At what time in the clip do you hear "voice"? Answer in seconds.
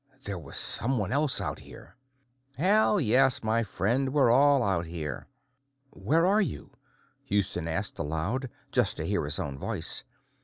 9.59-10.03